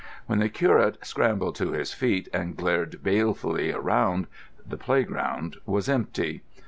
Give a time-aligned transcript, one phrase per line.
[0.25, 4.25] When the curate scrambled to his feet and glared balefully around,
[4.67, 6.41] the playground was empty.